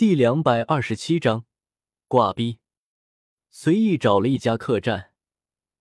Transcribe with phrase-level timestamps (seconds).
[0.00, 1.44] 第两百二十七章
[2.08, 2.58] 挂逼。
[3.50, 5.12] 随意找了一家客栈，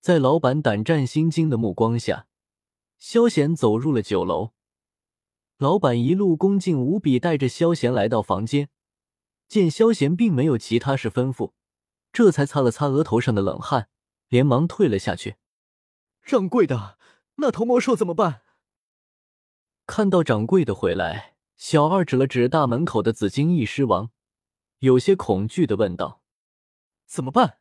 [0.02, 2.28] 在老板胆战心惊的目光下，
[2.98, 4.52] 萧贤走入了酒楼。
[5.58, 8.68] 老板一路恭敬无比，带着萧贤来到房间，
[9.48, 11.54] 见萧贤并没有其他事吩咐，
[12.12, 13.88] 这才擦了擦额头上的冷汗，
[14.28, 15.38] 连忙退了下去。
[16.24, 16.98] 掌柜的，
[17.36, 18.42] 那头魔兽怎么办？
[19.88, 21.38] 看到掌柜的回来。
[21.60, 24.12] 小二指了指大门口的紫金翼狮王，
[24.78, 26.24] 有些恐惧的问道
[27.06, 27.60] ：“怎么办？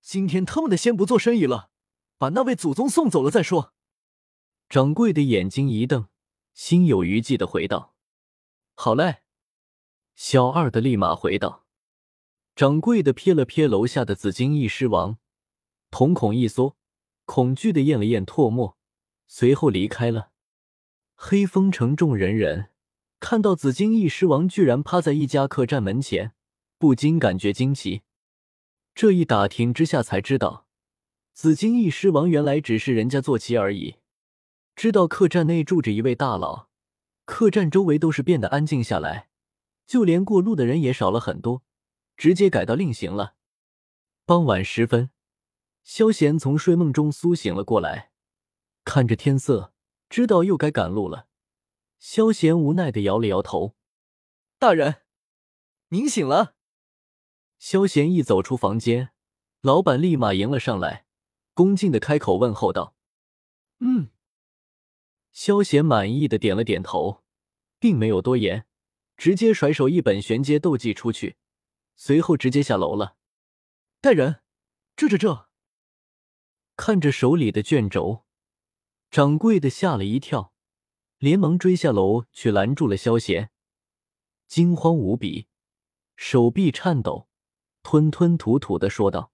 [0.00, 1.68] 今天他们的先不做生意了，
[2.16, 3.74] 把那位祖宗送走了再说。”
[4.70, 6.08] 掌柜的眼睛一瞪，
[6.54, 7.94] 心有余悸的回道
[8.74, 9.18] ：“好嘞。”
[10.16, 11.66] 小二的立马回道
[12.56, 15.18] ：“掌柜的瞥了瞥楼下的紫金翼狮王，
[15.90, 16.78] 瞳孔一缩，
[17.26, 18.78] 恐惧的咽了咽唾沫，
[19.26, 20.30] 随后离开了。
[21.14, 22.70] 黑风城众人人。
[23.24, 26.34] 看到紫金翼狮王居然趴在一家客栈门前，
[26.76, 28.02] 不禁感觉惊奇。
[28.94, 30.66] 这一打听之下，才知道
[31.32, 33.96] 紫金翼狮王原来只是人家坐骑而已。
[34.76, 36.68] 知道客栈内住着一位大佬，
[37.24, 39.30] 客栈周围都是变得安静下来，
[39.86, 41.62] 就连过路的人也少了很多，
[42.18, 43.36] 直接改到另行了。
[44.26, 45.08] 傍晚时分，
[45.82, 48.10] 萧贤从睡梦中苏醒了过来，
[48.84, 49.72] 看着天色，
[50.10, 51.28] 知道又该赶路了。
[52.06, 53.76] 萧贤无奈的摇了摇头
[54.60, 55.04] ：“大人，
[55.88, 56.54] 您醒了。”
[57.58, 59.14] 萧贤一走出房间，
[59.62, 61.06] 老板立马迎了上来，
[61.54, 62.94] 恭敬的开口问候道
[63.80, 64.10] ：“嗯。”
[65.32, 67.24] 萧贤满意的点了点头，
[67.78, 68.66] 并没有多言，
[69.16, 71.36] 直接甩手一本玄阶斗技出去，
[71.96, 73.16] 随后直接下楼了。
[74.02, 74.42] 带人，
[74.94, 75.48] 这这这！
[76.76, 78.26] 看着手里的卷轴，
[79.10, 80.53] 掌柜的吓了一跳。
[81.24, 83.50] 连忙追下楼去拦住了萧贤，
[84.46, 85.48] 惊慌无比，
[86.16, 87.30] 手臂颤抖，
[87.82, 89.32] 吞吞吐吐的说道：“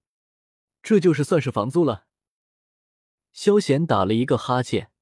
[0.84, 2.06] 这就是算是房租了。”
[3.34, 4.92] 萧贤打了一个哈欠，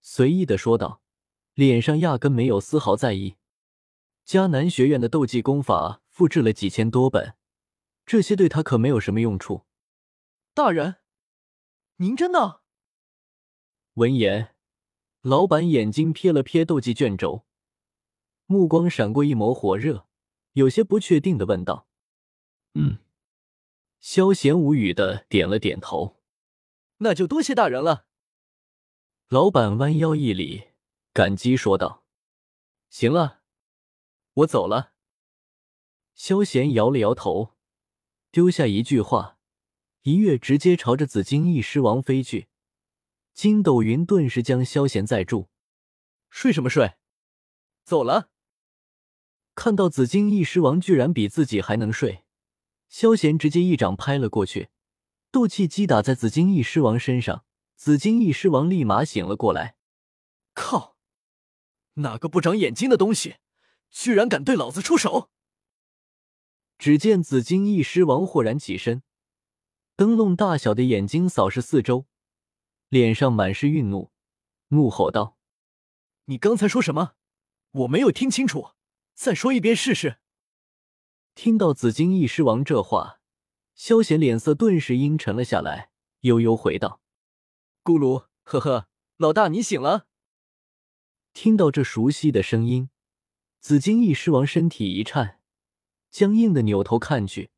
[0.00, 1.02] 随意的说道，
[1.52, 3.36] 脸上压根没有丝毫在意。
[4.24, 7.36] 迦南学院的斗技功法复制了几千多本，
[8.06, 9.66] 这些对他可没有什么用处。
[10.54, 10.96] 大人，
[11.96, 12.62] 您真的？
[13.92, 14.51] 闻言。
[15.22, 17.46] 老板眼睛瞥了瞥斗技卷轴，
[18.46, 20.08] 目光闪过一抹火热，
[20.54, 21.86] 有些不确定的问道
[22.74, 22.98] ：“嗯。”
[24.00, 26.20] 萧贤无语的点了点头
[26.98, 28.06] ：“那就多谢大人了。”
[29.30, 30.70] 老板弯腰一礼，
[31.12, 32.04] 感激说道
[32.90, 33.42] ：“行了，
[34.34, 34.92] 我走了。”
[36.16, 37.54] 萧贤摇了摇头，
[38.32, 39.38] 丢下一句话，
[40.02, 42.48] 一跃直接朝着紫金翼狮王飞去。
[43.34, 45.48] 筋斗云顿时将萧贤载住，
[46.30, 46.94] 睡什么睡？
[47.84, 48.30] 走了。
[49.54, 52.24] 看到紫金翼狮王居然比自己还能睡，
[52.88, 54.68] 萧贤直接一掌拍了过去，
[55.30, 57.44] 斗气击打在紫金翼狮王身上，
[57.74, 59.76] 紫金翼狮王立马醒了过来。
[60.54, 60.96] 靠！
[61.94, 63.36] 哪个不长眼睛的东西，
[63.90, 65.30] 居然敢对老子出手！
[66.78, 69.02] 只见紫金翼狮王豁然起身，
[69.96, 72.06] 灯笼大小的眼睛扫视四周。
[72.92, 74.12] 脸上满是愠怒，
[74.68, 75.38] 怒吼道
[76.28, 77.14] ：“你刚才说什么？
[77.70, 78.72] 我没有听清楚，
[79.14, 80.18] 再说一遍试试。”
[81.34, 83.22] 听到紫金翼狮王这话，
[83.74, 87.00] 萧贤脸色顿时阴沉了下来，悠悠回道
[87.82, 90.06] ：“咕噜，呵呵，老大你醒了。”
[91.32, 92.90] 听到这熟悉的声音，
[93.58, 95.40] 紫金翼狮王身体一颤，
[96.10, 97.52] 僵硬的扭头看去，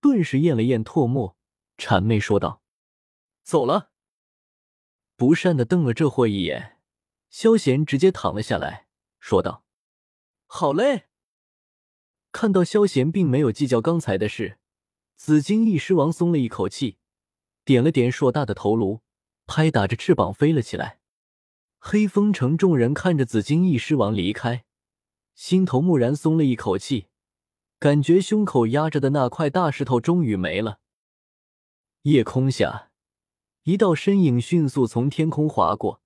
[0.00, 1.36] 顿时咽了咽唾沫，
[1.78, 2.60] 谄媚说道
[3.46, 3.90] ：“走了。”
[5.16, 6.76] 不善的瞪了这货一眼，
[7.30, 8.86] 萧贤直接躺了下来，
[9.18, 9.64] 说道
[10.46, 11.06] ：“好嘞。”
[12.32, 14.58] 看到萧贤并没有计较刚才的事，
[15.16, 16.98] 紫金翼狮王松了一口气，
[17.64, 19.00] 点了点硕大的头颅，
[19.46, 21.00] 拍打着翅膀飞了起来。
[21.78, 24.66] 黑风城众人看着紫金翼狮王离开，
[25.34, 27.06] 心头蓦然松了一口气，
[27.78, 30.80] 感觉胸口压着的那块大石头终于没了。
[32.02, 32.85] 夜空下。
[33.66, 36.00] 一道身影迅速从天空划过，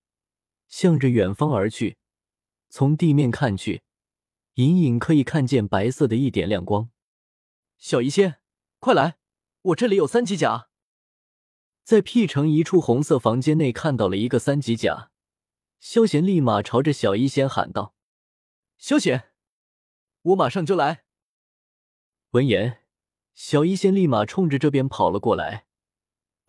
[0.66, 1.98] 向着远方而去。
[2.70, 3.82] 从地面看去，
[4.54, 6.88] 隐隐可以看见白色的一点亮光。
[7.76, 8.40] 小医仙，
[8.78, 9.18] 快来，
[9.60, 10.70] 我这里有三级甲。
[11.84, 15.10] 在 P 城一处红色房间内看到了一个三级甲，
[15.78, 17.94] 萧贤立马朝着小医仙喊道
[18.78, 19.32] ：“萧贤，
[20.22, 21.04] 我马上就来。”
[22.32, 22.84] 闻言，
[23.34, 25.66] 小医仙立马冲着这边跑了过来。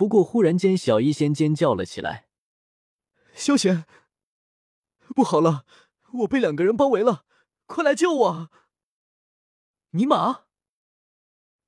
[0.01, 2.27] 不过，忽然间，小医仙尖叫了起来
[3.37, 3.85] ：“萧贤，
[5.15, 5.63] 不好了，
[6.21, 7.23] 我被两个人包围了，
[7.67, 8.49] 快来救我！”
[9.93, 10.45] 尼玛！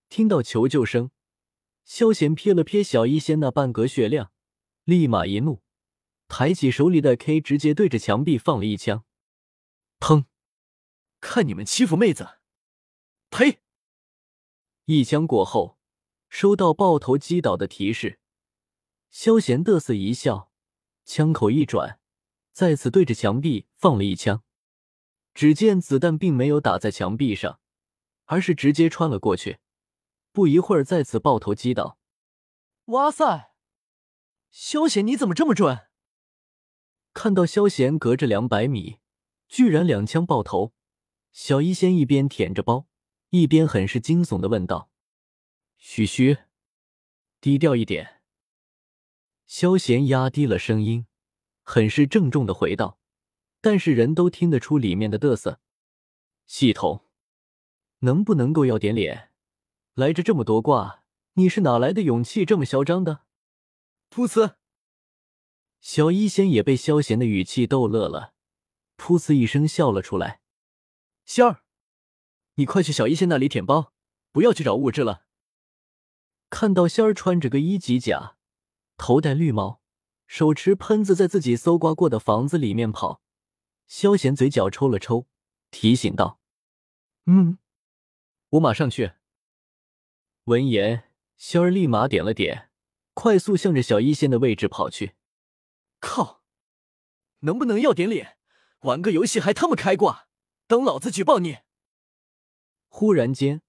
[0.10, 1.12] 听到求救声，
[1.86, 4.32] 萧贤瞥了瞥小医仙那半格血量，
[4.84, 5.62] 立马一怒，
[6.28, 9.06] 抬起手里的 K，直接对着墙壁放了一枪。
[10.00, 10.26] 砰！
[11.22, 12.40] 看你们欺负妹子！
[13.30, 13.60] 呸！
[14.86, 15.78] 一枪过后，
[16.30, 18.18] 收到爆头击倒的提示，
[19.14, 20.52] 萧贤得瑟一笑，
[21.06, 22.00] 枪口一转，
[22.52, 24.44] 再次对着墙壁放了一枪。
[25.36, 27.60] 只见子弹并没有打在墙壁上，
[28.26, 29.60] 而是直接穿了过去。
[30.32, 32.00] 不一会儿，再次爆头击倒。
[32.86, 33.54] 哇塞，
[34.50, 35.88] 萧贤你怎么这么准？
[37.14, 38.98] 看到萧贤隔着两百米，
[39.48, 40.74] 居然两枪爆头，
[41.32, 42.88] 小医仙一边舔着包，
[43.30, 44.90] 一边很是惊悚的问道
[45.78, 46.46] ：“嘘嘘，
[47.40, 48.10] 低调一点。”
[49.56, 51.06] 萧贤压低了声音，
[51.62, 52.98] 很是郑重的回道，
[53.62, 55.60] 但是人都听得出里面的嘚瑟。
[56.48, 57.06] 系统，
[58.00, 59.30] 能不能够要点脸？
[59.94, 61.04] 来着这么多卦，
[61.34, 63.26] 你是哪来的勇气这么嚣张的？
[64.10, 64.56] 噗呲！
[65.80, 68.34] 小医仙也被萧贤的语气逗乐了，
[68.98, 70.42] 噗呲一声笑了出来。
[71.26, 71.62] 仙儿，
[72.56, 73.94] 你快去小医仙那里舔包，
[74.32, 75.28] 不要去找物质了。
[76.50, 78.36] 看到仙儿穿着个一级甲，
[78.98, 79.82] 头戴绿帽，
[80.28, 83.22] 手持喷子在自己搜刮过的房子里面跑，
[83.88, 85.28] 萧贤嘴角抽了抽，
[85.72, 86.40] 提醒道
[87.26, 87.58] ：“嗯，
[88.50, 89.14] 我马上去。”
[90.46, 92.70] 闻言，仙儿立马点了点，
[93.14, 95.16] 快速向着小医仙的位置跑去。
[96.00, 96.42] 靠！
[97.40, 98.38] 能不能要点脸？
[98.82, 100.28] 玩个游戏还他妈开挂？
[100.68, 101.60] 等老子举报你！
[102.88, 103.62] 忽然间，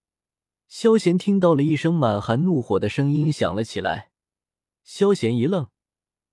[0.67, 4.11] 萧贤听到了一声满含怒火的声音响了起来。
[4.85, 5.71] 萧贤一愣，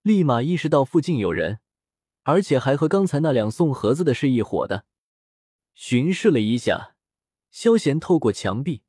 [0.01, 1.61] 立马意识到附近有人，
[2.23, 4.85] 而且还和刚才那两送盒子的是一伙的。
[5.73, 6.95] 巡视了一下，
[7.49, 8.83] 萧贤透过墙壁。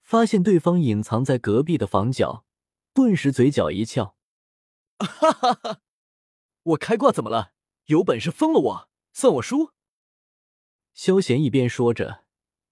[0.00, 2.46] 发现对方隐藏在隔壁的房角，
[2.94, 4.16] 顿时嘴角一翘，
[4.98, 5.80] 哈哈哈！
[6.62, 7.52] 我开挂怎么了？
[7.86, 9.72] 有本事封了我，算我输！
[10.94, 12.24] 萧贤一边说着，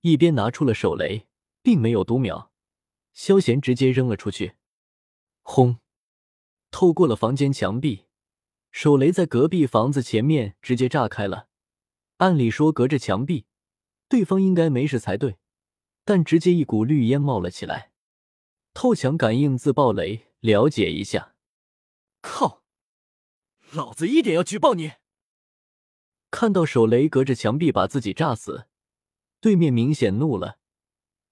[0.02, 1.26] 一边拿出了手雷，
[1.60, 2.52] 并没有读秒，
[3.12, 4.54] 萧贤直接扔了出去，
[5.42, 5.80] 轰！
[6.74, 8.06] 透过了房间墙壁，
[8.72, 11.46] 手雷在隔壁房子前面直接炸开了。
[12.16, 13.46] 按理说隔着墙壁，
[14.08, 15.36] 对方应该没事才对。
[16.04, 17.92] 但直接一股绿烟冒了起来，
[18.74, 21.36] 透墙感应自爆雷，了解一下。
[22.20, 22.64] 靠！
[23.70, 24.94] 老子一点要举报你！
[26.32, 28.66] 看到手雷隔着墙壁把自己炸死，
[29.40, 30.58] 对面明显怒了，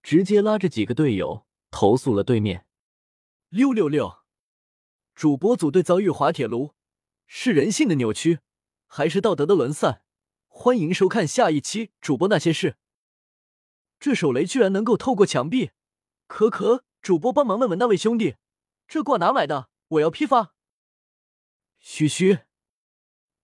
[0.04, 2.64] 直接拉着几个队友投诉了对面。
[3.48, 4.21] 六六六！
[5.14, 6.74] 主播组队遭遇滑铁卢，
[7.26, 8.40] 是人性的扭曲，
[8.86, 10.00] 还是道德的沦丧？
[10.48, 12.76] 欢迎收看下一期主播那些事。
[14.00, 15.70] 这手雷居然能够透过墙壁，
[16.26, 18.36] 可可，主播帮忙问问那位兄弟，
[18.88, 19.68] 这挂哪买的？
[19.88, 20.54] 我要批发。
[21.78, 22.40] 嘘嘘，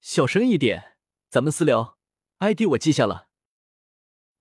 [0.00, 0.96] 小声一点，
[1.28, 1.98] 咱们私聊。
[2.38, 3.28] ID 我记下了，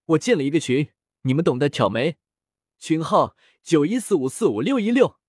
[0.05, 0.91] 我建了一个群，
[1.21, 2.17] 你们懂得挑眉？
[2.79, 5.19] 群号九一四五四五六一六。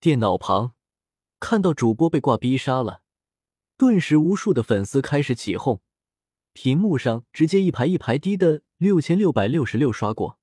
[0.00, 0.74] 电脑旁
[1.38, 3.02] 看到主播被挂逼杀了，
[3.76, 5.82] 顿时无数的粉丝开始起哄。
[6.54, 10.38] 屏幕上直接一排一排低的六千六百六十六刷过，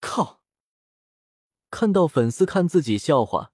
[0.00, 0.40] 靠！
[1.70, 3.52] 看到粉丝看自己笑话，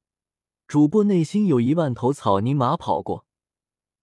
[0.69, 3.26] 主播内心有一万头草泥马跑过，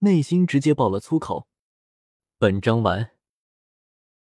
[0.00, 1.46] 内心直接爆了粗口。
[2.36, 3.11] 本章完。